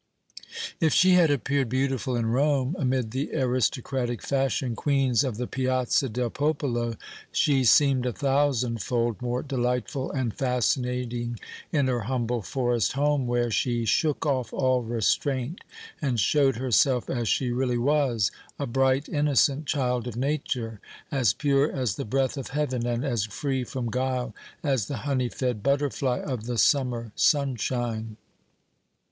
[0.79, 6.09] If she had appeared beautiful in Rome, amid the aristocratic fashion queens of the Piazza
[6.09, 6.95] del Popolo,
[7.31, 11.39] she seemed a thousand fold more delightful and fascinating
[11.71, 15.63] in her humble forest home, where she shook off all restraint
[16.01, 20.79] and showed herself as she really was, a bright, innocent child of nature,
[21.11, 24.33] as pure as the breath of heaven and as free from guile
[24.63, 28.17] as the honey fed butterfly of the summer sunshine.